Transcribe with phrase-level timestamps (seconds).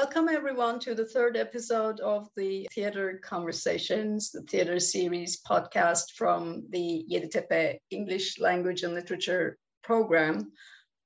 [0.00, 6.62] Welcome everyone to the third episode of the Theatre Conversations, the theatre series podcast from
[6.70, 10.52] the Yeditepe English Language and Literature program.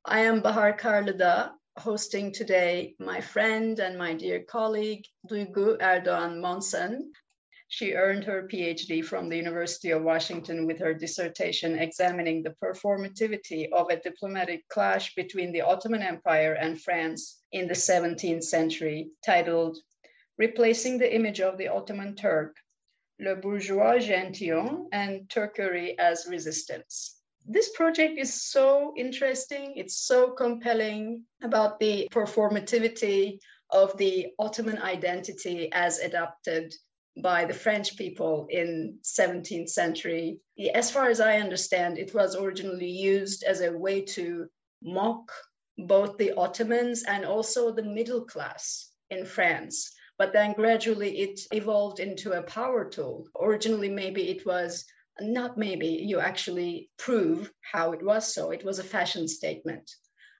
[0.04, 7.12] I am Bahar Karlıdağ, hosting today my friend and my dear colleague, Duygu Erdoğan Monson.
[7.68, 13.72] She earned her PhD from the University of Washington with her dissertation examining the performativity
[13.72, 19.78] of a diplomatic clash between the Ottoman Empire and France in the 17th century, titled
[20.38, 22.56] Replacing the Image of the Ottoman Turk,
[23.20, 27.18] Le Bourgeois Gentilhomme and Turquerie as Resistance.
[27.46, 33.38] This project is so interesting, it's so compelling about the performativity
[33.70, 36.74] of the Ottoman identity as adopted
[37.22, 40.38] by the French people in 17th century.
[40.74, 44.48] As far as I understand, it was originally used as a way to
[44.82, 45.30] mock
[45.86, 49.92] both the Ottomans and also the middle class in France.
[50.18, 53.26] But then gradually it evolved into a power tool.
[53.40, 54.84] Originally, maybe it was
[55.20, 58.50] not maybe, you actually prove how it was so.
[58.50, 59.90] It was a fashion statement.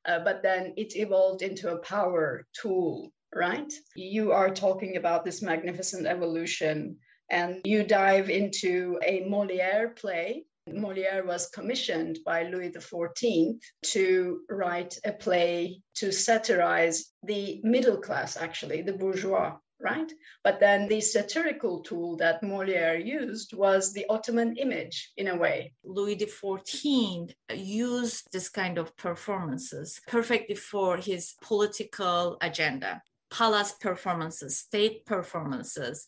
[0.06, 3.72] Uh, but then it evolved into a power tool, right?
[3.94, 6.96] You are talking about this magnificent evolution
[7.30, 14.96] and you dive into a Moliere play Molière was commissioned by Louis XIV to write
[15.04, 20.10] a play to satirize the middle class, actually, the bourgeois, right?
[20.44, 25.72] But then the satirical tool that Molière used was the Ottoman image in a way.
[25.82, 33.02] Louis XIV used this kind of performances perfectly for his political agenda.
[33.30, 36.06] Palace performances, state performances,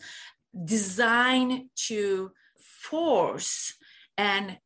[0.65, 3.75] designed to force
[4.17, 4.59] and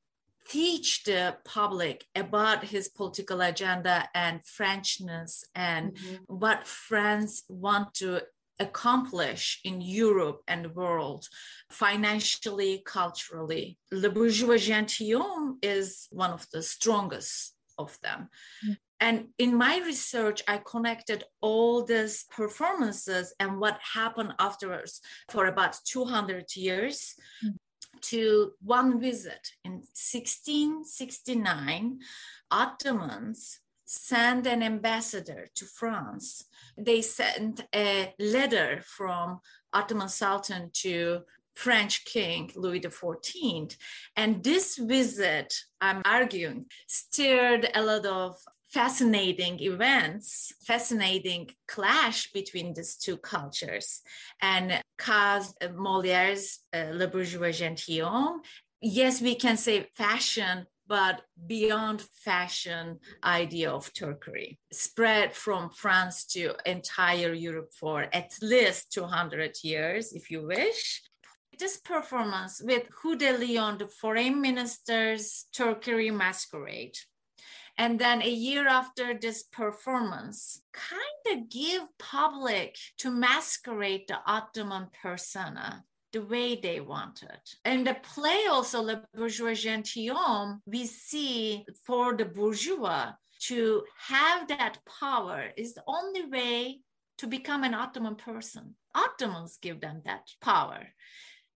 [0.49, 6.17] teach the public about his political agenda and Frenchness and mm-hmm.
[6.27, 8.23] what France want to
[8.61, 11.27] accomplish in Europe and the world,
[11.71, 13.79] financially, culturally.
[13.93, 18.29] Le Bourgeois Gentilhomme is one of the strongest of them.
[18.65, 18.73] Mm-hmm.
[19.01, 25.01] And in my research, I connected all these performances and what happened afterwards
[25.31, 27.15] for about 200 years.
[27.45, 27.57] Mm-hmm
[28.03, 31.99] to one visit in 1669
[32.51, 36.45] ottomans sent an ambassador to france
[36.77, 39.41] they sent a letter from
[39.73, 41.23] ottoman sultan to
[41.59, 43.77] French King Louis XIV.
[44.15, 48.37] And this visit, I'm arguing, stirred a lot of
[48.71, 54.03] fascinating events, fascinating clash between these two cultures,
[54.41, 58.41] and caused Moliere's uh, Le Bourgeois Gentilhomme.
[58.81, 66.55] Yes, we can say fashion, but beyond fashion idea of Turquerie spread from France to
[66.65, 71.03] entire Europe for at least 200 years, if you wish.
[71.59, 76.97] This performance with Hugues de Lionne, the foreign minister's Turquerie masquerade,
[77.79, 84.89] and then a year after this performance kind of give public to masquerade the ottoman
[85.01, 87.41] persona the way they wanted.
[87.65, 93.13] And the play also, Le Bourgeois Gentilhomme, we see for the bourgeois
[93.43, 96.81] to have that power is the only way
[97.19, 98.75] to become an Ottoman person.
[98.95, 100.89] Ottomans give them that power.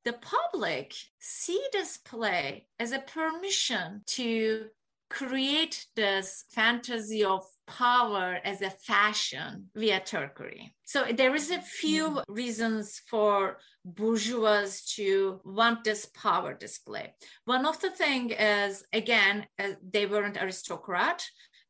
[0.03, 4.67] The public see this play as a permission to
[5.11, 10.73] create this fantasy of power as a fashion via Turquerie.
[10.85, 12.33] So there is a few mm-hmm.
[12.33, 17.13] reasons for bourgeois to want this power display.
[17.44, 21.19] One of the thing is again uh, they weren't aristocrat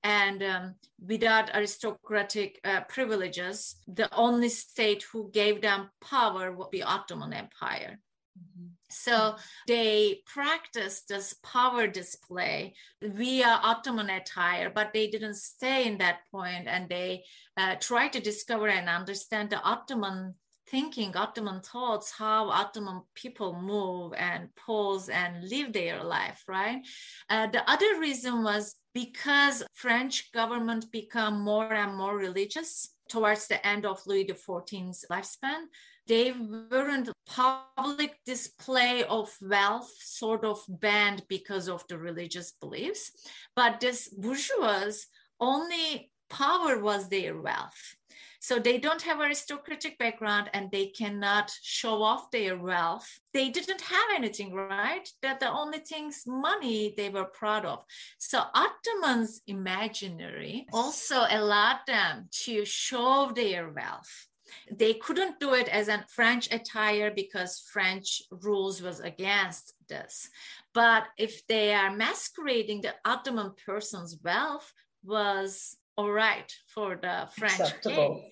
[0.04, 0.76] and um,
[1.14, 8.00] without aristocratic uh, privileges, the only state who gave them power would be Ottoman Empire.
[8.38, 8.68] Mm-hmm.
[8.92, 9.36] So
[9.68, 16.68] they practiced this power display via Ottoman attire, but they didn't stay in that point
[16.68, 17.24] and they
[17.58, 20.36] uh, tried to discover and understand the Ottoman
[20.72, 26.82] thinking, Ottoman thoughts, how Ottoman people move and pose and live their life, right?
[27.30, 33.66] Uh, the other reason was because French government become more and more religious towards the
[33.68, 35.66] end of Louis XIV's lifespan
[36.08, 43.12] they weren't public display of wealth sort of banned because of the religious beliefs
[43.56, 44.92] but this bourgeois
[45.40, 47.96] only power was their wealth
[48.44, 53.08] So they don't have aristocratic background and they cannot show off their wealth.
[53.34, 55.08] They didn't have anything, right?
[55.22, 57.86] That the only things money they were proud of.
[58.18, 64.28] So Ottomans imaginary also allowed them to show their wealth
[64.72, 70.30] they couldn't do it as a french attire because french rules was against this
[70.74, 77.60] but if they are masquerading the ottoman person's wealth was all right for the French
[77.60, 78.24] Acceptable.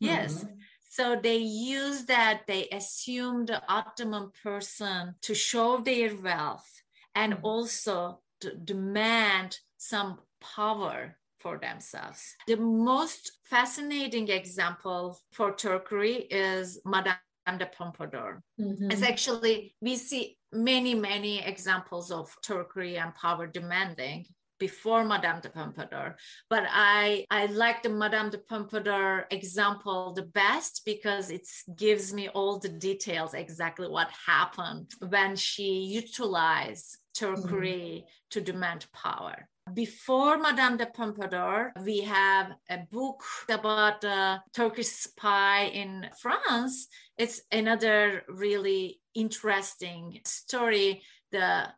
[0.00, 0.44] Yes.
[0.44, 0.54] Mm-hmm.
[0.88, 6.82] So they use that, they assume the Ottoman person to show their wealth
[7.14, 7.44] and mm-hmm.
[7.44, 12.34] also to demand some power for themselves.
[12.46, 17.16] The most fascinating example for Turquerie is Madame
[17.58, 18.42] de Pompadour.
[18.60, 18.90] Mm-hmm.
[18.90, 24.26] It's actually, we see many, many examples of Turquerie and power demanding
[24.58, 26.16] before Madame de Pompadour.
[26.48, 31.46] But I I like the Madame de Pompadour example the best because it
[31.76, 38.26] gives me all the details exactly what happened when she utilized Turquerie mm-hmm.
[38.30, 39.48] to demand power.
[39.74, 46.86] Before Madame de Pompadour, we have a book about the Turkish spy in France.
[47.18, 51.02] It's another really interesting story.
[51.32, 51.68] The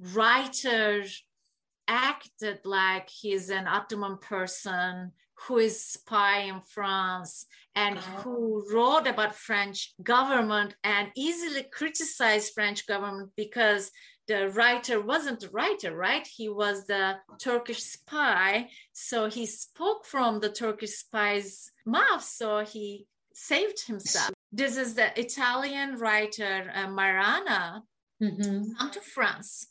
[0.00, 1.04] writer
[1.86, 5.12] acted like he's an Ottoman person
[5.46, 7.44] who is spy in France
[7.74, 8.22] and uh-huh.
[8.22, 13.90] who wrote about French government and easily criticized French government because
[14.28, 16.26] the writer wasn't the writer, right?
[16.26, 18.68] He was the Turkish spy.
[18.92, 22.24] So he spoke from the Turkish spy's mouth.
[22.24, 24.30] So he saved himself.
[24.52, 27.82] This is the Italian writer uh, Marana
[28.22, 28.72] mm-hmm.
[28.78, 29.68] come to France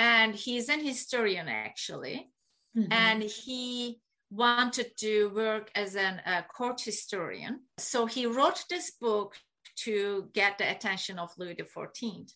[0.00, 2.30] and he's an historian actually
[2.76, 2.92] mm-hmm.
[2.92, 4.00] and he
[4.30, 9.36] wanted to work as a uh, court historian so he wrote this book
[9.76, 12.32] to get the attention of louis xiv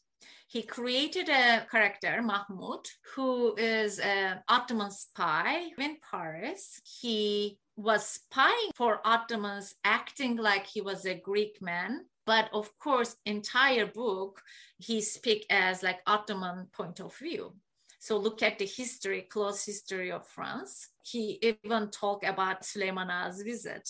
[0.47, 6.81] he created a character mahmoud who is an ottoman spy in paris.
[7.01, 12.07] He was spying for ottomans acting like he was a greek man.
[12.27, 14.41] But of course entire book
[14.79, 17.53] he speak as like ottoman point of view.
[17.99, 20.89] So look at the history close history of france.
[21.03, 23.11] He even talk about Süleyman
[23.45, 23.89] visit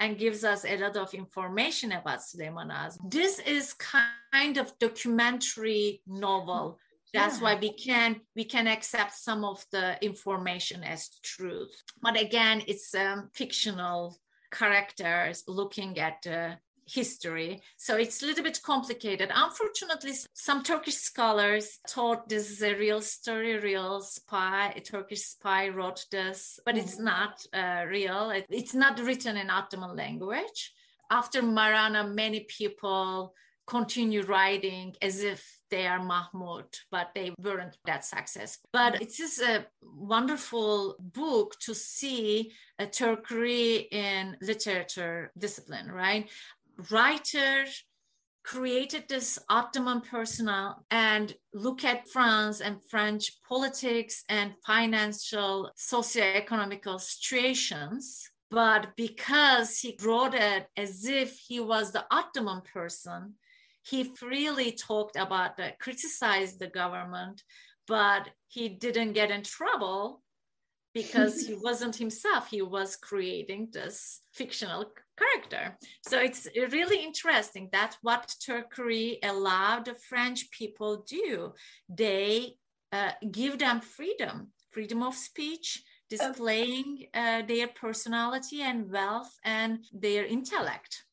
[0.00, 2.96] and gives us a lot of information about Süleyman Ağa.
[3.08, 6.78] This is kind of documentary novel.
[7.14, 7.44] That's yeah.
[7.44, 11.82] why we can we can accept some of the information as truth.
[12.02, 14.18] But again, it's um, fictional
[14.50, 16.56] characters looking at uh,
[16.86, 17.60] history.
[17.76, 19.30] So it's a little bit complicated.
[19.34, 25.68] Unfortunately, some Turkish scholars thought this is a real story, real spy, a Turkish spy
[25.68, 27.04] wrote this, but it's mm.
[27.04, 28.30] not uh, real.
[28.30, 30.72] It, it's not written in Ottoman language.
[31.10, 33.34] After Marana, many people
[33.66, 38.68] continue writing as if they are Mahmud, but they weren't that successful.
[38.72, 46.28] But it is a wonderful book to see a Turquerie in literature discipline, right?
[46.90, 47.64] Writer
[48.44, 58.30] created this Ottoman personnel and look at France and French politics and financial socio-economical situations.
[58.50, 63.34] But because he wrote it as if he was the Ottoman person,
[63.82, 67.42] he freely talked about the criticized the government,
[67.88, 70.22] but he didn't get in trouble
[70.96, 72.48] because he wasn't himself.
[72.50, 74.86] He was creating this fictional
[75.20, 75.76] character.
[76.08, 77.68] So it's really interesting.
[77.72, 81.52] that what Turquerie allowed the French people do.
[81.88, 82.56] They
[82.92, 90.24] uh, give them freedom, freedom of speech, displaying uh, their personality and wealth and their
[90.24, 91.05] intellect.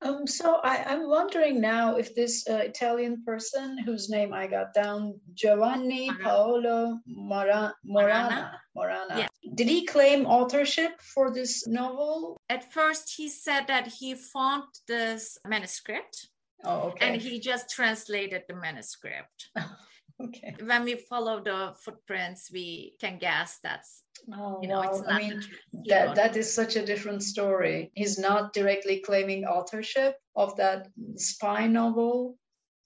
[0.00, 4.72] Um, so I, am wondering now if this uh, Italian person whose name I got
[4.72, 6.10] down, Giovanni.
[6.22, 9.26] Paolo Mora, Morana, Morana, yeah.
[9.54, 12.40] did he claim authorship for this novel?
[12.48, 16.28] At first, he said that he found this manuscript.
[16.64, 17.08] Oh, okay.
[17.08, 19.50] And he just translated the manuscript.
[20.24, 20.54] okay.
[20.64, 25.04] When we follow the footprints, we can guess that's Oh, you know, wow.
[25.08, 25.42] I mean,
[25.86, 27.90] that, that is such a different story.
[27.94, 32.36] He's not directly claiming authorship of that spy novel.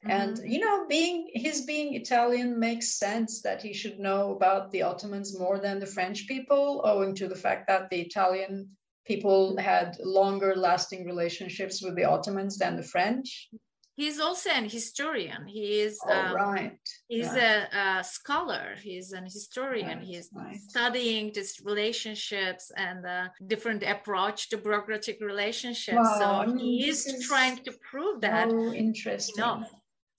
[0.05, 0.11] Mm-hmm.
[0.11, 4.83] And, you know, being his being Italian makes sense that he should know about the
[4.83, 8.69] Ottomans more than the French people, owing to the fact that the Italian
[9.05, 13.49] people had longer lasting relationships with the Ottomans than the French.
[13.95, 15.47] He's also an historian.
[15.47, 16.79] He is oh, um, right.
[17.09, 17.67] He's right.
[17.73, 18.75] A, a, scholar.
[18.83, 19.99] He's an historian.
[19.99, 20.07] Right.
[20.07, 20.57] He's right.
[20.57, 25.99] studying these relationships and the different approach to bureaucratic relationships.
[25.99, 26.45] Wow.
[26.47, 28.49] So he is, is trying to prove that.
[28.51, 29.35] So interesting.
[29.37, 29.65] You know,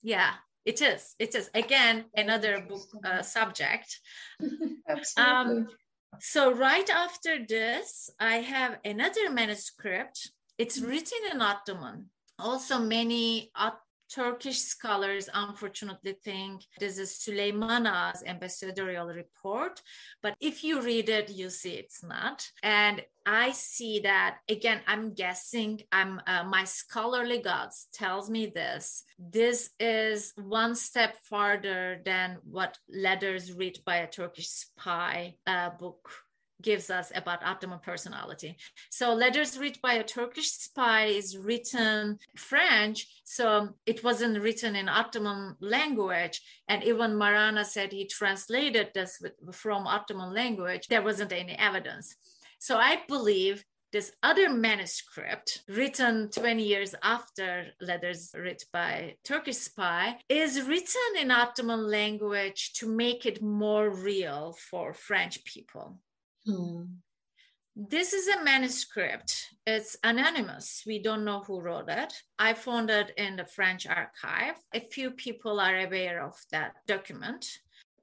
[0.02, 1.14] yeah, it is.
[1.18, 3.98] It is again another book uh, subject.
[4.88, 5.34] Absolutely.
[5.34, 5.68] Um,
[6.20, 10.30] so right after this, I have another manuscript.
[10.58, 10.88] It's mm.
[10.88, 13.50] written in Ottoman also many
[14.14, 19.82] Turkish scholars unfortunately think this is Süleyman Ağa's ambassadorial report,
[20.22, 22.48] but if you read it, you see it's not.
[22.62, 24.80] And I see that again.
[24.86, 25.80] I'm guessing.
[25.90, 29.04] I'm uh, my scholarly gods tells me this.
[29.18, 36.10] This is one step farther than what letters read by a Turkish spy uh, book
[36.64, 38.56] gives us about Ottoman personality.
[38.90, 44.88] So letters written by a Turkish spy is written French, so it wasn't written in
[44.88, 46.40] Ottoman language.
[46.66, 50.88] And even Marana said he translated this from Ottoman language.
[50.88, 52.16] There wasn't any evidence.
[52.58, 53.62] So I believe
[53.94, 61.30] this other manuscript written 20 years after letters written by turkish spy is written in
[61.30, 65.96] ottoman language to make it more real for french people
[66.46, 66.84] Hmm.
[67.76, 69.48] This is a manuscript.
[69.66, 70.84] It's anonymous.
[70.86, 72.12] We don't know who wrote it.
[72.38, 74.54] I found it in the French archive.
[74.72, 77.46] A few people are aware of that document,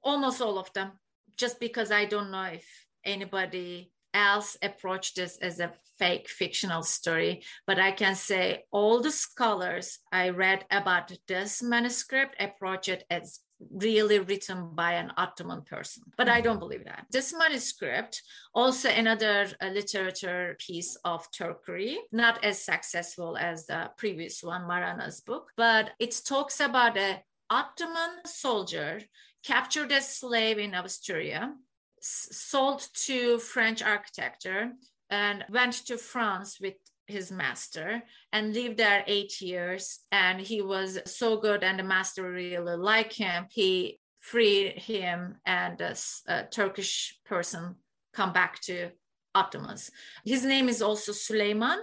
[0.02, 0.92] almost all of them,
[1.38, 2.66] just because I don't know if
[3.04, 7.42] anybody else approached this as a fake fictional story.
[7.66, 13.40] But I can say all the scholars I read about this manuscript approach it as
[13.70, 16.02] really written by an Ottoman person.
[16.16, 17.06] But I don't believe that.
[17.10, 18.22] This manuscript,
[18.54, 25.20] also another uh, literature piece of Turquerie, not as successful as the previous one, Marana's
[25.20, 29.00] book, but it talks about a Ottoman soldier
[29.44, 31.52] captured as slave in Austria,
[31.98, 34.72] s- sold to French architecture,
[35.10, 36.74] and went to France with
[37.12, 38.02] his master
[38.32, 40.00] and lived there eight years.
[40.10, 43.46] And he was so good, and the master really liked him.
[43.50, 45.94] He freed him, and a,
[46.26, 47.76] a Turkish person
[48.12, 48.90] come back to
[49.34, 49.90] Ottomans.
[50.24, 51.78] His name is also Suleiman.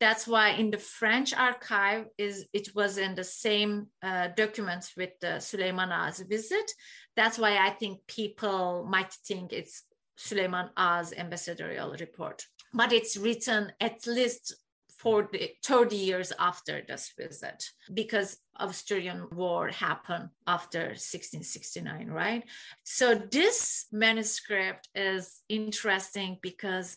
[0.00, 5.10] That's why in the French archive is it was in the same uh, documents with
[5.20, 6.70] the Suleiman Ağa's visit.
[7.16, 9.84] That's why I think people might think it's
[10.16, 14.56] Suleiman Ağa's ambassadorial report but it's written at least
[15.04, 22.42] 40, 30 years after this visit because Austrian war happened after 1669, right?
[22.84, 26.96] So this manuscript is interesting because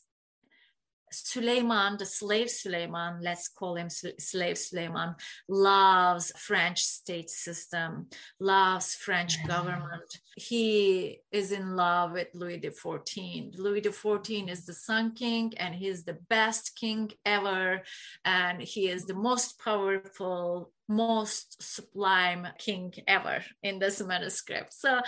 [1.11, 5.15] Suleiman, the slave Suleiman, let's call him slave Suleiman,
[5.47, 8.07] loves French state system,
[8.39, 10.19] loves French government.
[10.35, 13.57] He is in love with Louis XIV.
[13.57, 17.81] Louis XIV is the Sun King and he's the best king ever.
[18.25, 24.73] And he is the most powerful most sublime king ever in this manuscript.
[24.73, 24.99] So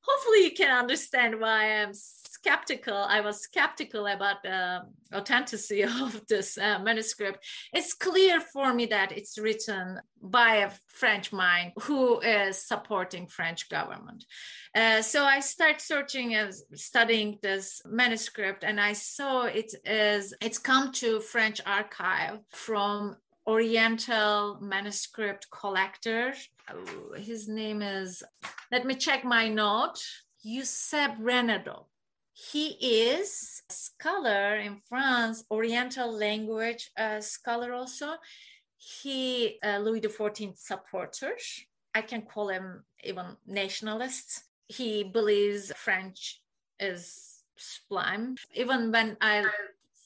[0.00, 1.92] hopefully you can understand why I'm
[2.38, 2.96] skeptical.
[2.96, 4.82] I was skeptical about the
[5.14, 7.44] authenticity of this uh, manuscript.
[7.72, 13.68] It's clear for me that it's written by a French mind who is supporting French
[13.68, 14.24] government.
[14.74, 20.58] Uh, so I start searching and studying this manuscript, and I saw it is it's
[20.58, 23.16] come to French archive from
[23.46, 26.34] Oriental manuscript collector.
[26.70, 28.22] Oh, his name is,
[28.70, 29.98] let me check my note,
[30.46, 31.86] Eusèbe Renaudot.
[32.38, 38.14] He is a scholar in France, Oriental language uh, scholar also.
[38.76, 41.32] He, uh, Louis XIV supporter.
[41.96, 44.44] I can call him even nationalist.
[44.68, 46.40] He believes French
[46.78, 48.36] is sublime.
[48.54, 49.44] Even when I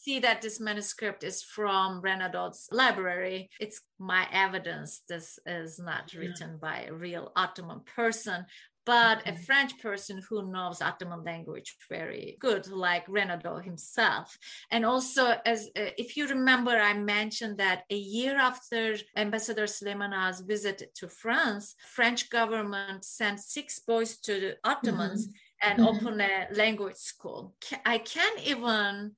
[0.02, 3.50] see that this manuscript is from Renaudot's library.
[3.60, 8.46] It's my evidence this is not written by a real Ottoman person,
[8.84, 14.36] but a French person who knows Ottoman language very good, like Renaudot himself.
[14.70, 20.12] And also, as uh, if you remember, I mentioned that a year after Ambassador Süleyman
[20.46, 25.70] visit to France, French government sent six boys to the Ottomans mm-hmm.
[25.70, 26.06] and mm-hmm.
[26.06, 27.54] opened a language school.
[27.86, 29.12] I can't even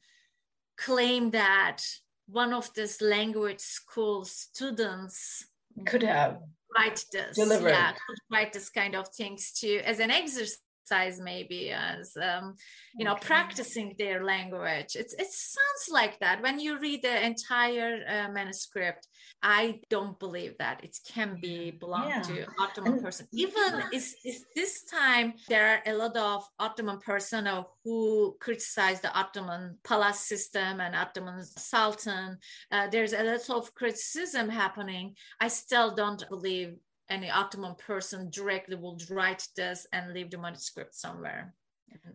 [0.76, 1.78] claim that
[2.26, 5.46] one of this language school students
[5.86, 6.38] could have
[6.76, 11.70] write this yeah could write this kind of things to as an exercise size maybe
[11.70, 12.54] as um,
[12.96, 13.26] you know okay.
[13.26, 14.96] practicing their language.
[14.96, 16.42] It's, it sounds like that.
[16.42, 19.08] When you read the entire uh, manuscript
[19.44, 20.82] i don't believe that.
[20.82, 22.22] It can be belong yeah.
[22.22, 23.28] to ottoman person.
[23.32, 27.46] even is, is this time there are a lot of ottoman person
[27.84, 32.38] who criticize the ottoman palace system and ottoman sultan.
[32.72, 35.14] Uh, there's a lot of criticism happening.
[35.40, 36.76] I still don't believe
[37.10, 41.54] any Ottoman person directly would write this and leave the manuscript somewhere.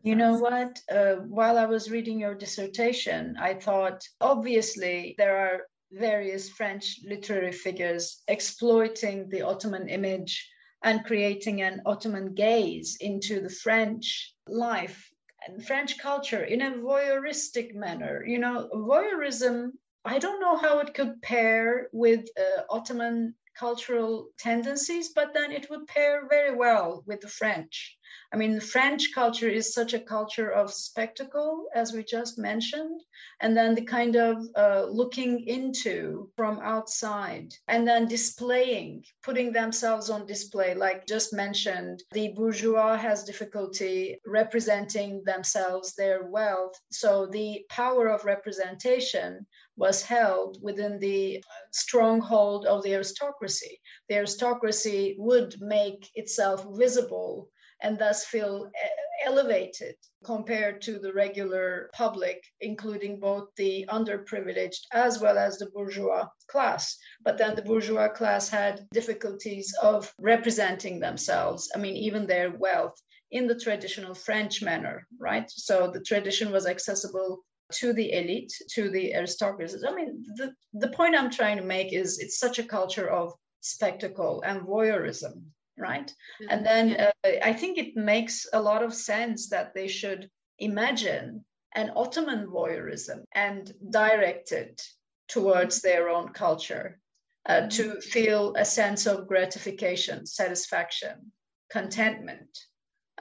[0.03, 0.79] You know what?
[0.91, 7.51] Uh, while I was reading your dissertation, I thought obviously there are various French literary
[7.51, 10.49] figures exploiting the Ottoman image
[10.83, 15.11] and creating an Ottoman gaze into the French life
[15.47, 18.25] and French culture in a voyeuristic manner.
[18.25, 19.71] You know, voyeurism,
[20.05, 25.69] I don't know how it could pair with uh, Ottoman cultural tendencies, but then it
[25.69, 27.98] would pair very well with the French.
[28.31, 33.01] I mean, French culture is such a culture of spectacle, as we just mentioned,
[33.39, 40.09] and then the kind of uh, looking into from outside and then displaying, putting themselves
[40.09, 40.73] on display.
[40.73, 46.73] Like just mentioned, the bourgeois has difficulty representing themselves, their wealth.
[46.91, 53.79] So the power of representation was held within the stronghold of the aristocracy.
[54.07, 57.49] The aristocracy would make itself visible
[57.81, 58.87] and thus feel eh,
[59.25, 66.27] elevated compared to the regular public, including both the underprivileged as well as the bourgeois
[66.47, 66.97] class.
[67.23, 72.95] But then the bourgeois class had difficulties of representing themselves, I mean, even their wealth
[73.31, 75.49] in the traditional French manner, right?
[75.49, 77.43] So the tradition was accessible
[77.73, 79.77] to the elite, to the aristocracy.
[79.87, 83.33] I mean, the, the point I'm trying to make is it's such a culture of
[83.61, 85.43] spectacle and voyeurism,
[85.79, 86.07] right?
[86.41, 86.45] Mm-hmm.
[86.49, 87.11] And then yeah.
[87.23, 91.45] uh, I think it makes a lot of sense that they should imagine
[91.75, 94.81] an Ottoman voyeurism and direct it
[95.27, 96.99] towards their own culture
[97.47, 97.69] uh, mm-hmm.
[97.69, 101.31] to feel a sense of gratification, satisfaction,
[101.71, 102.49] contentment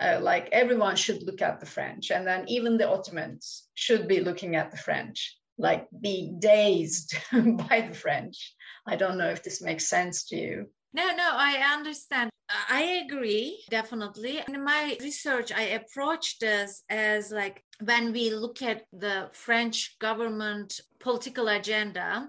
[0.01, 4.21] uh, like everyone should look at the French, and then even the Ottomans should be
[4.21, 8.55] looking at the French, like be dazed by the French.
[8.87, 10.67] I don't know if this makes sense to you.
[10.93, 12.31] No, no, I understand.
[12.51, 14.43] I agree, definitely.
[14.49, 20.81] In my research, I approached this as like when we look at the French government
[20.99, 22.29] political agenda,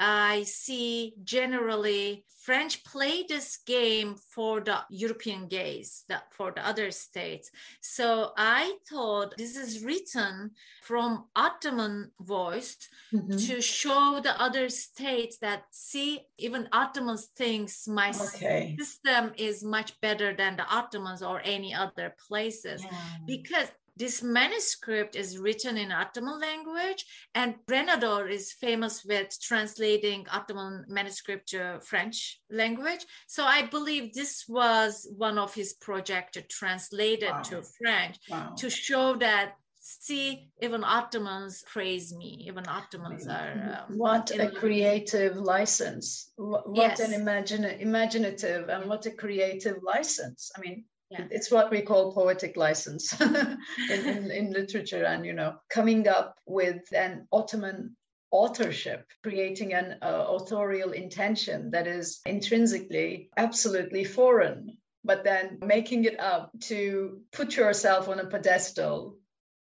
[0.00, 6.90] I see generally French play this game for the European gaze, the, for the other
[6.90, 7.50] states.
[7.80, 12.76] So I thought this is written from Ottoman voice
[13.12, 13.36] mm-hmm.
[13.36, 18.76] to show the other states that see even Ottomans thinks my okay.
[18.78, 22.98] system is much better than the Ottomans or any other places yeah.
[23.26, 30.84] because this manuscript is written in Ottoman language, and Renaudot is famous with translating Ottoman
[30.88, 33.04] manuscript to French language.
[33.26, 37.42] So I believe this was one of his projects to translate it wow.
[37.42, 38.54] to French wow.
[38.56, 45.36] to show that see even ottomans praise me even ottomans are um, what a creative
[45.36, 47.00] license what, yes.
[47.00, 51.24] an imagine, imaginative and what a creative license i mean yeah.
[51.30, 53.58] it's what we call poetic license in,
[53.90, 57.96] in, in literature and you know coming up with an ottoman
[58.30, 66.18] authorship, creating an uh, authorial intention that is intrinsically absolutely foreign, but then making it
[66.20, 69.16] up to put yourself on a pedestal,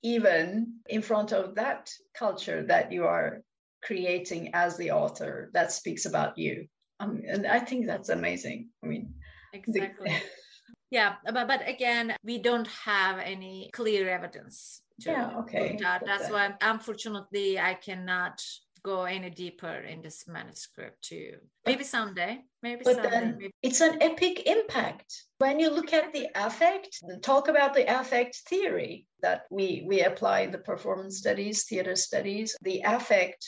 [0.04, 3.42] even in front of that culture that you are
[3.84, 6.68] creating as the author that speaks about you.
[7.00, 8.70] Um, and I think that's amazing.
[8.84, 9.14] I mean,
[9.52, 10.10] exactly.
[10.10, 10.22] The,
[10.94, 16.04] yeah but, but again we don't have any clear evidence yeah okay that.
[16.06, 18.42] that's why unfortunately i cannot
[18.84, 21.32] go any deeper in this manuscript too
[21.66, 23.52] maybe someday maybe but someday, then maybe.
[23.64, 29.08] it's an epic impact when you look at the affect talk about the affect theory
[29.22, 33.44] that we we apply in the performance studies theater studies the affect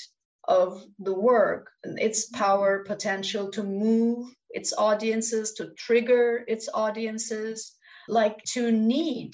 [0.48, 7.74] of the work and its power potential to move its audiences, to trigger its audiences,
[8.08, 9.34] like to need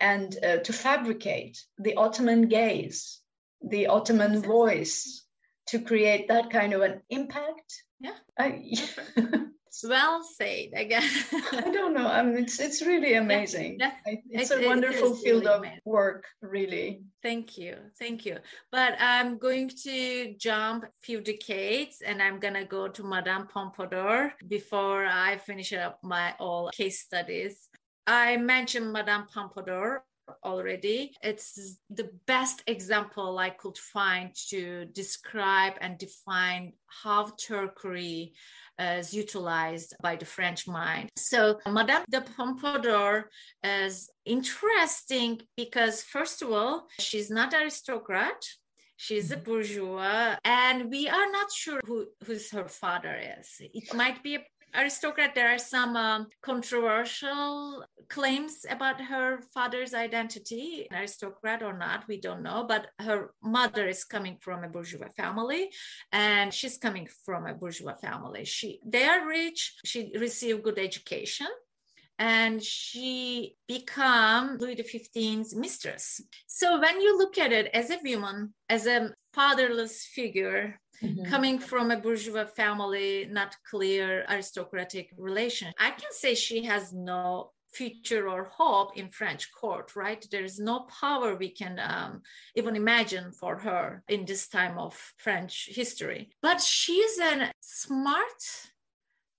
[0.00, 3.20] and uh, to fabricate the Ottoman gaze,
[3.62, 5.24] the Ottoman voice,
[5.68, 7.82] to create that kind of an impact.
[8.00, 8.16] Yeah.
[8.38, 8.62] I,
[9.88, 11.02] well said again
[11.52, 13.76] i don't know i mean it's it's really amazing.
[13.78, 13.92] yeah,
[14.30, 15.80] it's it, a wonderful it field really of amazing.
[15.84, 17.02] work really.
[17.22, 18.36] Thank you thank you.
[18.70, 24.32] But i'm going to jump a few decades and i'm gonna go to madame pompadour
[24.46, 27.68] before i finish up my all case studies.
[28.08, 30.02] I mentioned Madame Pompadour
[30.44, 31.12] already.
[31.22, 38.32] It's the best example I could find to describe and define how Turquerie
[38.78, 41.10] is utilized by the French mind.
[41.16, 43.28] So, Madame de Pompadour
[43.64, 48.40] is interesting because, first of all, she's not aristocrat.
[48.96, 49.44] She's a mm-hmm.
[49.44, 53.48] bourgeois, and we are not sure who who's her father is.
[53.60, 60.86] It might be a aristocrat there are some um, controversial claims about her father's identity
[60.92, 65.70] aristocrat or not we don't know but her mother is coming from a bourgeois family
[66.12, 71.48] and she's coming from a bourgeois family she they are rich she received good education
[72.18, 76.20] and she become Louis XV's mistress.
[76.46, 81.30] So when you look at it as a woman, as a fatherless figure, Mm-hmm.
[81.30, 85.72] coming from a bourgeois family, not clear aristocratic relation.
[85.78, 90.26] I can say she has no future or hope in French court, right?
[90.30, 92.22] There is no power we can um,
[92.56, 96.30] even imagine for her in this time of French history.
[96.42, 98.42] But she's a smart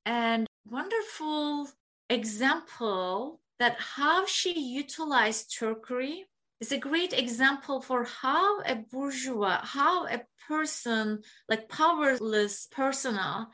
[0.06, 1.70] and wonderful
[2.10, 6.26] example that how she utilized Turquerie
[6.60, 13.48] is a great example for how a bourgeois, how a person, like powerless persona,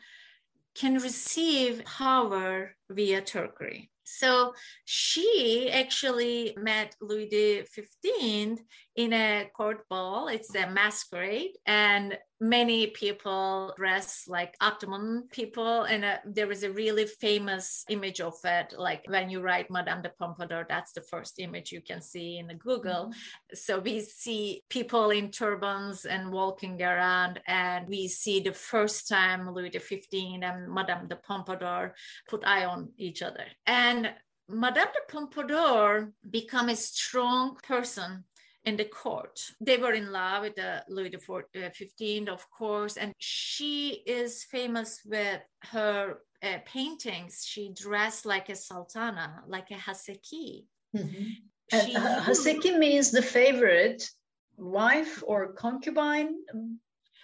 [0.76, 3.92] can receive power via Turquerie.
[4.04, 4.54] So
[4.86, 8.60] she actually met Louis XV
[8.96, 10.30] in a court ball.
[10.30, 15.84] It's a masquerade, and many people dress like Ottoman people.
[15.84, 18.74] And uh, there is a really famous image of it.
[18.78, 22.48] Like when you write Madame de Pompadour, that's the first image you can see in
[22.58, 23.08] Google.
[23.08, 23.56] Mm-hmm.
[23.56, 29.54] So we see people in turbans and walking around, and we see the first time
[29.54, 30.08] Louis XV
[30.42, 31.96] and Madame de Pompadour
[32.30, 33.46] put eye on each other.
[33.66, 34.14] And
[34.48, 38.24] Madame de Pompadour become a strong person
[38.66, 39.40] in the court.
[39.62, 45.02] They were in love with uh, Louis XV, uh, of course, and she is famous
[45.06, 47.46] with her uh, paintings.
[47.46, 50.66] She dressed like a sultana, like a haseki.
[50.96, 51.24] Mm-hmm.
[51.72, 54.10] She, uh, haseki means the favorite
[54.58, 56.36] wife or concubine.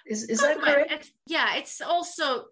[0.05, 1.11] Is, is that correct?
[1.27, 2.45] yeah, it's also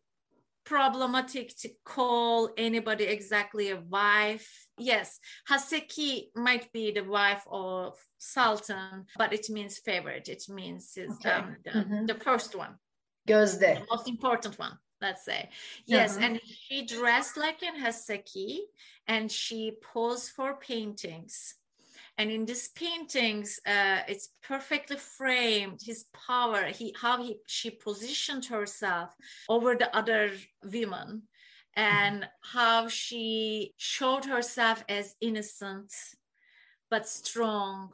[0.70, 4.68] problematic to call anybody exactly a wife.
[4.78, 10.30] Yes, Haseki might be the wife of Sultan, but it means favorite.
[10.30, 11.32] It means okay.
[11.32, 12.06] um, the, mm-hmm.
[12.06, 12.76] the, first one.
[13.28, 13.80] Goes there.
[13.80, 15.50] The most important one, let's say.
[15.88, 16.26] Yes, uh-huh.
[16.26, 18.60] and she dressed like an Haseki
[19.08, 21.56] and she posed for paintings
[22.20, 28.46] and in these paintings uh, it's perfectly framed his power he how he she positioned
[28.46, 29.10] herself
[29.48, 30.32] over the other
[30.64, 31.24] women
[31.76, 35.92] and how she showed herself as innocent
[36.92, 37.90] but strong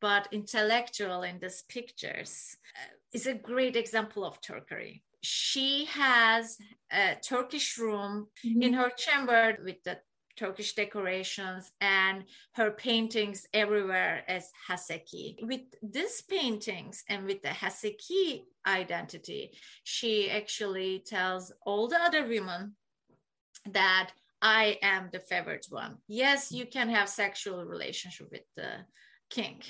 [0.00, 5.02] but intellectual in these pictures uh, is a great example of Turquerie.
[5.22, 6.56] She has
[6.90, 8.62] a Turkish room mm-hmm.
[8.62, 9.98] in her chamber with the
[10.40, 15.36] Turkish decorations and her paintings everywhere as Haseki.
[15.42, 19.52] With these paintings and with the Haseki identity,
[19.84, 22.74] she actually tells all the other women
[23.66, 25.98] that I am the favorite one.
[26.08, 28.86] Yes, you can have sexual relationship with the
[29.28, 29.60] king,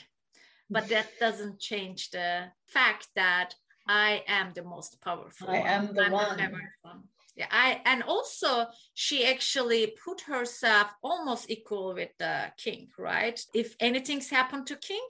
[0.70, 3.56] but that doesn't change the fact that
[3.88, 5.50] I am the most powerful.
[5.50, 6.37] I am the I'm one.
[6.37, 6.52] The
[6.83, 7.02] one.
[7.37, 13.40] Yeah, I and also she actually put herself almost equal with the king, right?
[13.55, 15.07] If anything's happened to king,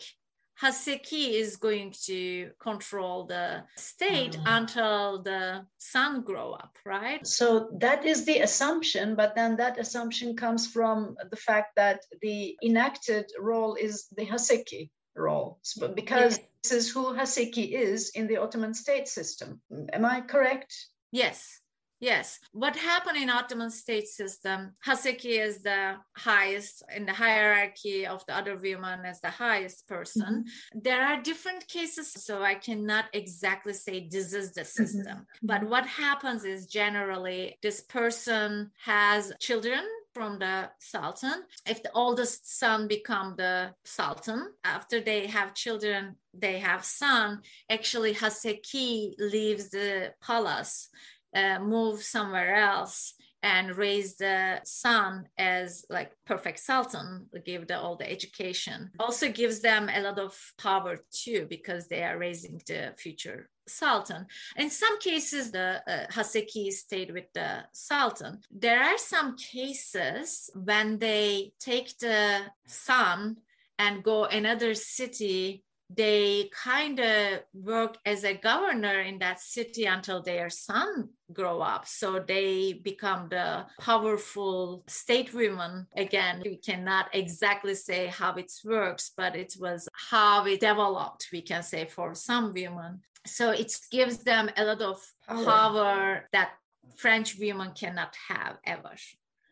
[0.63, 4.43] Haseki is going to control the state mm.
[4.47, 7.27] until the son grow up, right?
[7.27, 12.57] So that is the assumption, but then that assumption comes from the fact that the
[12.63, 16.47] enacted role is the Haseki role, so because yes.
[16.63, 19.61] this is who Haseki is in the Ottoman state system.
[19.93, 20.75] Am I correct?
[21.11, 21.61] Yes.
[22.01, 22.41] Yes.
[22.53, 28.35] What happened in Ottoman state system, Haseki is the highest in the hierarchy of the
[28.35, 30.45] other women as the highest person.
[30.45, 30.79] Mm-hmm.
[30.83, 34.85] There are different cases, so I cannot exactly say this is the mm-hmm.
[34.85, 35.17] system.
[35.19, 35.47] Mm-hmm.
[35.47, 39.85] But what happens is generally this person has children
[40.15, 46.59] from the sultan if the oldest son become the sultan after they have children they
[46.59, 50.89] have son actually haseki leaves the palace
[51.35, 57.97] uh, move somewhere else and raise the son as like perfect sultan give the all
[57.97, 58.91] the education.
[58.99, 64.27] Also gives them a lot of power too because they are raising the future sultan.
[64.57, 68.41] In some cases the uh, haseki stayed with the sultan.
[68.51, 73.37] There are some cases when they take the son
[73.79, 75.65] and go another city
[75.95, 81.87] they kind of work as a governor in that city until their son grow up.
[81.87, 86.43] So they become the powerful state women again.
[86.45, 91.63] We cannot exactly say how it works but it was how it developed we can
[91.63, 93.01] say for some women.
[93.27, 94.99] So it gives them a lot of
[95.29, 96.53] power, power that
[96.97, 98.95] french women cannot have ever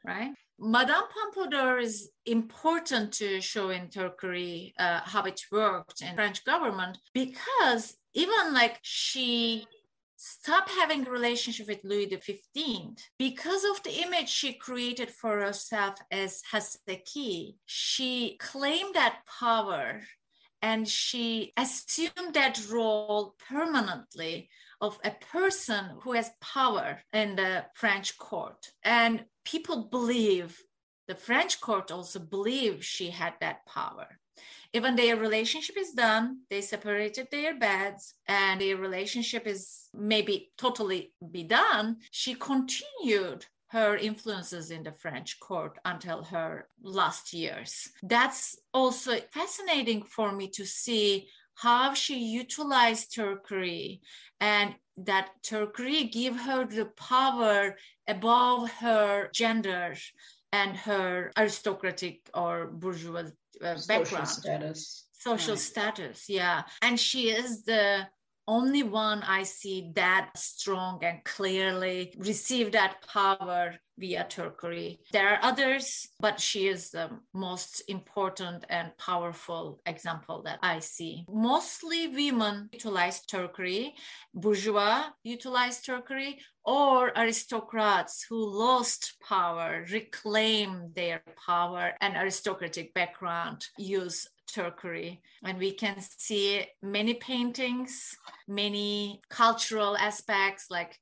[0.05, 6.44] right Madame Pompadour is important to show in Turquerie uh, how it worked in French
[6.44, 9.66] government because even like she
[10.16, 15.94] stopped having a relationship with Louis XV because of the image she created for herself
[16.10, 17.54] as Haseki.
[17.66, 20.02] She claimed that power
[20.60, 28.18] and she assumed that role permanently of a person who has power in the French
[28.18, 28.72] court.
[28.82, 30.62] And people believe,
[31.06, 34.18] the French court also believe she had that power.
[34.72, 41.14] Even their relationship is done, they separated their beds, and their relationship is maybe totally
[41.30, 41.96] be done.
[42.10, 47.88] She continued her influences in the French court until her last years.
[48.02, 51.28] That's also fascinating for me to see
[51.60, 54.00] how she utilized Turquerie
[54.40, 59.94] and that Turquerie give her the power above her gender
[60.52, 64.06] and her aristocratic or bourgeois uh, background.
[64.06, 65.04] social status.
[65.12, 65.58] Social right.
[65.58, 66.62] status yeah.
[66.80, 68.06] And she is the
[68.48, 75.00] only one I see that strong and clearly receive that power via Turquerie.
[75.12, 81.26] There are others, but she is the most important and powerful example that I see.
[81.28, 83.94] Mostly women utilize Turquerie,
[84.34, 94.26] bourgeois utilize Turquerie, or aristocrats who lost power reclaim their power and aristocratic background use
[94.52, 95.20] Turquerie.
[95.44, 100.98] And we can see many paintings, many cultural aspects like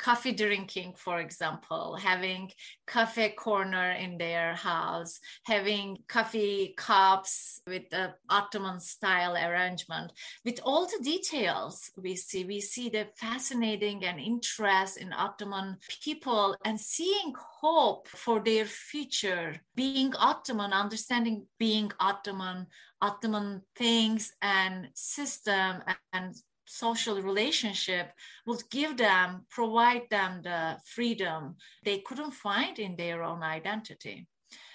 [0.00, 2.50] coffee drinking, for example, having
[2.86, 10.12] cafe corner in their house, having coffee cups with the Ottoman style arrangement.
[10.44, 16.56] With all the details we see, we see the fascinating and interest in Ottoman people
[16.64, 22.66] and seeing hope for their future, being Ottoman, understanding being Ottoman,
[23.02, 25.82] Ottoman things and system
[26.14, 26.34] and
[26.70, 28.12] social relationship
[28.46, 34.28] would give them, provide them the freedom they couldn't find in their own identity.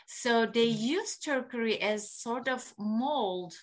[0.06, 0.98] So they mm-hmm.
[0.98, 3.54] use Turquerie as sort of mold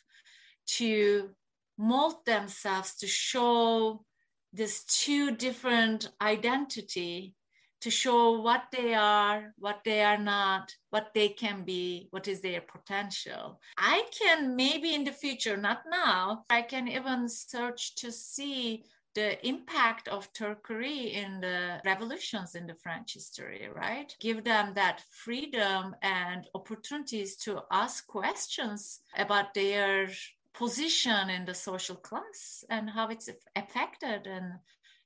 [0.78, 1.30] to
[1.76, 4.04] mold themselves to show
[4.52, 7.34] this two different identity
[7.82, 12.40] to show what they are, what they are not, what they can be, what is
[12.40, 13.60] their potential.
[13.76, 19.46] I can maybe in the future, not now, I can even search to see the
[19.46, 24.14] impact of Turquerie in the revolutions in the French history, right?
[24.20, 30.08] Give them that freedom and opportunities to ask questions about their
[30.54, 34.54] position in the social class and how it's affected and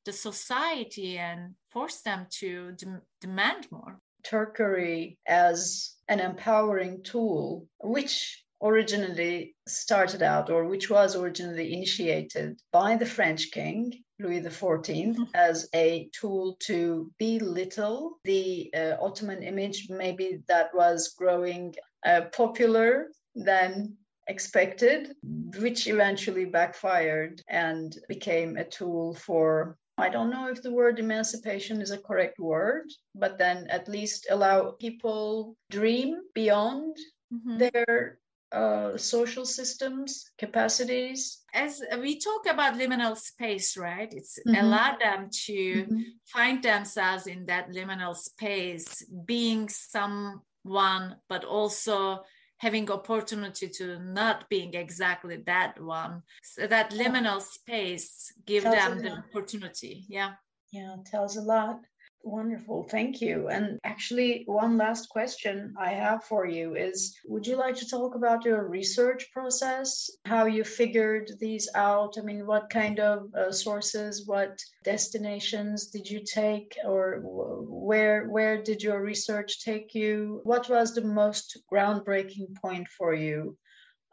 [0.07, 3.99] the society and force them to de- demand more.
[4.25, 12.97] Turquerie as an empowering tool, which originally started out or which was originally initiated by
[12.97, 15.23] the French king Louis XIV mm-hmm.
[15.35, 23.09] as a tool to belittle the uh, Ottoman image, maybe that was growing uh, popular
[23.35, 23.95] than
[24.27, 25.15] expected,
[25.59, 31.81] which eventually backfired and became a tool for I don't know if the word emancipation
[31.81, 36.97] is a correct word, but then at least allow people dream beyond
[37.33, 37.59] mm-hmm.
[37.59, 38.19] their
[38.53, 41.43] uh, social systems, capacities.
[41.55, 44.13] As we talk about liminal space, right?
[44.13, 44.65] It's mm-hmm.
[44.65, 46.01] allow them to mm-hmm.
[46.27, 52.23] find themselves in that liminal space, being someone, but also
[52.59, 56.23] having opportunity to not being exactly that one.
[56.43, 60.07] So that liminal space give tells them the opportunity.
[60.09, 60.33] Yeah.
[60.73, 61.81] Yeah tells a lot
[62.27, 62.83] Wonderful.
[62.91, 63.47] Thank you.
[63.47, 68.17] And actually, one last question I have for you is Would you like to talk
[68.17, 72.19] about your research process, how you figured these out?
[72.19, 78.61] I mean, what kind of uh, sources, what destinations did you take, or where, where
[78.61, 80.41] did your research take you?
[80.43, 83.57] What was the most groundbreaking point for you?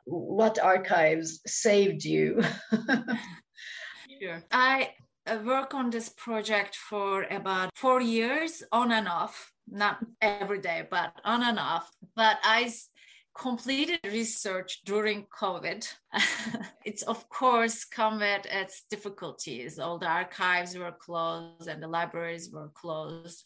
[0.05, 2.43] What archives saved you?
[4.21, 4.43] sure.
[4.51, 4.91] I
[5.25, 10.85] Uh, work on this project for about four years on and off not every day
[10.91, 12.69] but on and off but i
[13.33, 15.87] completed research during COVID.
[16.85, 19.79] it's of course come with its difficulties.
[19.79, 23.43] All the archives were closed and the libraries were closed.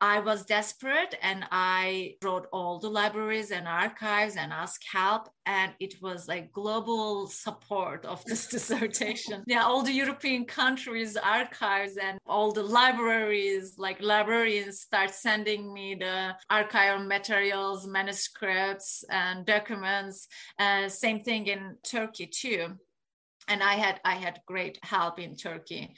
[0.00, 5.28] I was desperate and I wrote all the libraries and archives and asked help.
[5.44, 9.42] And it was like global support of this dissertation.
[9.46, 15.96] Yeah, all the European countries' archives and all the libraries, like librarians, start sending me
[15.96, 20.28] the archival materials, manuscripts, and documents.
[20.58, 22.77] Uh, same thing in Turkey too.
[23.48, 25.94] And I had I had great help in Turkey.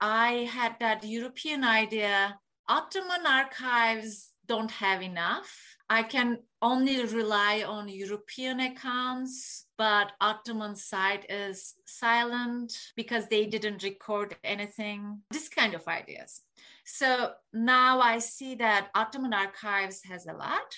[0.00, 2.38] I had that European idea
[2.70, 5.76] Ottoman archives don't have enough.
[5.88, 13.82] I can only rely on European accounts, but Ottoman side is silent because they didn't
[13.82, 15.22] record anything.
[15.32, 16.42] This kind of ideas.
[16.84, 20.68] So now I see that Ottoman archives has a lot.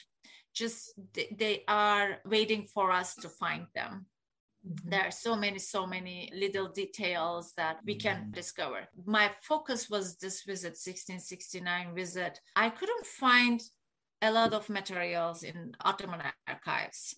[0.54, 4.06] Just they are waiting for us to find them.
[4.66, 4.90] Mm-hmm.
[4.90, 8.30] There are so many, so many little details that we can mm-hmm.
[8.30, 8.88] discover.
[9.04, 12.40] My focus was this visit, 1669 visit.
[12.54, 13.62] I couldn't find
[14.20, 17.16] a lot of materials in Ottoman archives,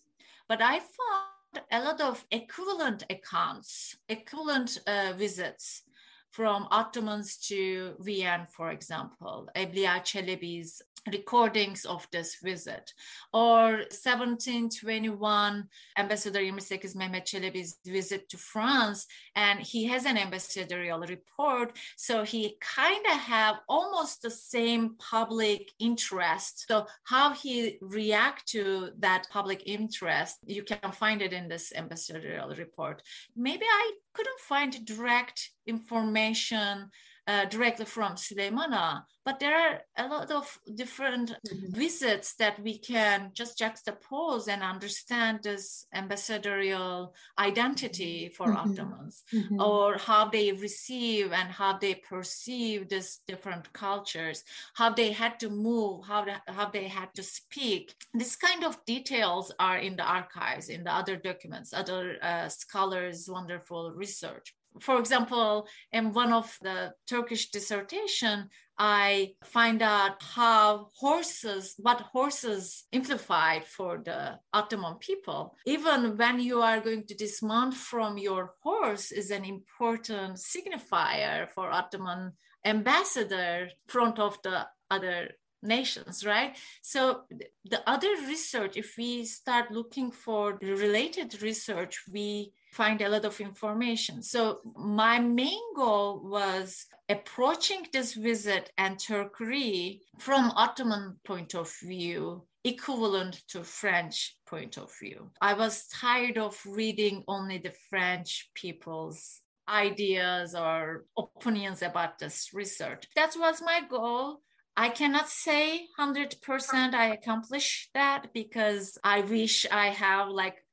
[0.48, 5.82] but I found a lot of equivalent accounts, equivalent uh, visits
[6.30, 12.92] from Ottomans to Vienna, for example, Evliya Çelebi's recordings of this visit.
[13.32, 21.76] Or 1721, Ambassador 28 Mehmet Çelebi's visit to France, and he has an ambassadorial report.
[21.96, 26.66] So he kind of have almost the same public interest.
[26.68, 32.54] So how he react to that public interest, you can find it in this ambassadorial
[32.56, 33.02] report.
[33.36, 36.90] Maybe I couldn't find direct information
[37.26, 41.72] uh, directly from Süleyman Ağa, but there are a lot of different mm-hmm.
[41.72, 48.70] visits that we can just juxtapose and understand this ambassadorial identity for mm-hmm.
[48.70, 49.60] Ottomans, mm-hmm.
[49.60, 55.48] or how they receive and how they perceive these different cultures, how they had to
[55.48, 57.94] move, how they, how they had to speak.
[58.12, 63.28] This kind of details are in the archives, in the other documents, other uh, scholars'
[63.30, 71.74] wonderful research for example, in one of the Turkish dissertation, I find out how horses,
[71.78, 75.56] what horses amplified for the Ottoman people.
[75.64, 81.70] Even when you are going to dismount from your horse is an important signifier for
[81.70, 82.32] Ottoman
[82.64, 85.30] ambassador front of the other
[85.64, 87.22] nations right so
[87.64, 93.40] the other research if we start looking for related research we find a lot of
[93.40, 94.20] information.
[94.20, 102.44] So my main goal was approaching this visit and Turkey from Ottoman point of view,
[102.64, 105.30] equivalent to French point of view.
[105.40, 113.04] I was tired of reading only the French people's ideas or opinions about this research.
[113.14, 114.40] That was my goal.
[114.76, 120.64] I cannot say 100% I accomplished that because I wish I have like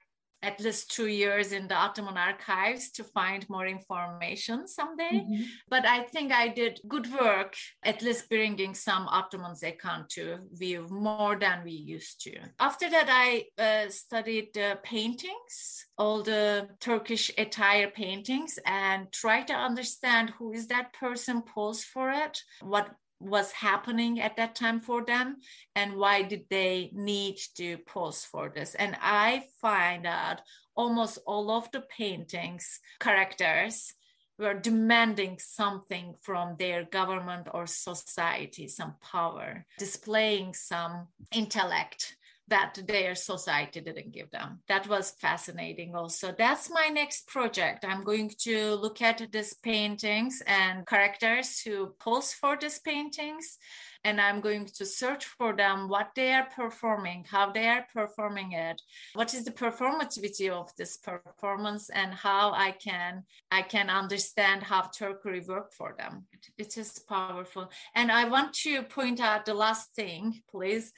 [0.43, 5.21] at least two years in the Ottoman archives to find more information someday.
[5.23, 5.43] Mm-hmm.
[5.69, 10.87] But I think I did good work, at least bringing some Ottomans account to view
[10.89, 12.39] more than we used to.
[12.59, 19.53] After that, I uh, studied the paintings, all the Turkish attire paintings, and try to
[19.53, 25.05] understand who is that person posed for it, what was happening at that time for
[25.05, 25.37] them
[25.75, 28.75] and why did they need to pose for this?
[28.75, 30.41] And i find out
[30.75, 33.93] almost all of the paintings characters
[34.39, 42.15] were demanding something from their government or society some power displaying some intellect
[42.51, 44.59] that their society didn't give them.
[44.67, 46.35] That was fascinating also.
[46.37, 47.83] That's my next project.
[47.83, 53.57] I'm going to look at these paintings and characters who pose for these paintings
[54.03, 58.53] and I'm going to search for them what they are performing, how they are performing
[58.53, 58.81] it,
[59.13, 64.81] what is the performativity of this performance, and how I can I can understand how
[64.81, 66.25] Turquerie worked for them.
[66.57, 67.69] It is powerful.
[67.95, 70.93] And I want to point out the last thing, please.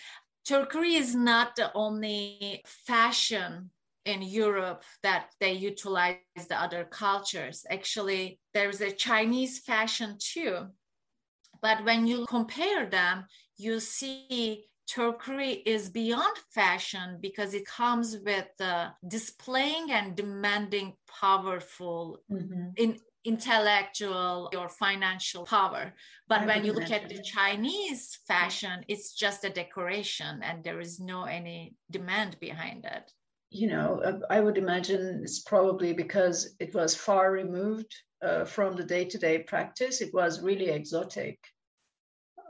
[0.47, 3.71] Turquerie is not the only fashion
[4.05, 6.17] in Europe that they utilize
[6.49, 7.65] the other cultures.
[7.69, 10.67] Actually, there's a Chinese fashion too
[11.63, 13.25] but when you compare them,
[13.57, 22.19] you see Turquerie is beyond fashion because it comes with uh, displaying and demanding powerful
[22.29, 22.71] mm-hmm.
[22.75, 25.93] in intellectual or financial power.
[26.27, 30.99] But when you look at the Chinese fashion, it's just a decoration and there is
[30.99, 33.11] no any demand behind it.
[33.49, 37.93] You know, I would imagine it's probably because it was far removed
[38.23, 40.01] uh, from the day to day practice.
[40.01, 41.39] It was really exotic.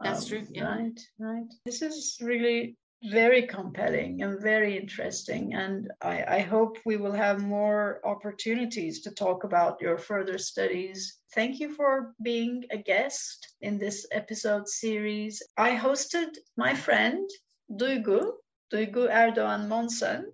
[0.01, 0.47] That's um, true.
[0.49, 0.75] Yeah.
[0.75, 1.53] Right, right.
[1.65, 5.53] This is really very compelling and very interesting.
[5.53, 11.19] And I, I, hope we will have more opportunities to talk about your further studies.
[11.35, 15.43] Thank you for being a guest in this episode series.
[15.57, 17.29] I hosted my friend
[17.69, 18.31] Duygu,
[18.73, 20.31] Duygu Erdoğan Monson,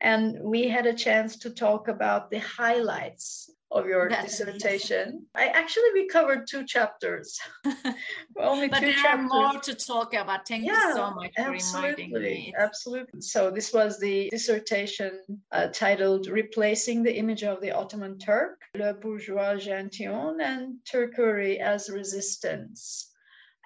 [0.00, 5.26] and we had a chance to talk about the highlights of your That's dissertation.
[5.34, 7.38] I actually we covered two chapters.
[8.38, 9.30] Only but two there chapters.
[9.32, 10.46] are more to talk about.
[10.46, 11.32] Thank yeah, you so much
[12.10, 12.54] me.
[12.56, 13.20] Absolutely.
[13.20, 15.20] So this was the dissertation
[15.52, 21.90] uh, titled "Replacing the Image of the Ottoman Turk: Le Bourgeois Gentilhomme and Turquerie as
[21.90, 23.10] Resistance."